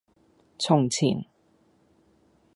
[0.57, 1.23] 從前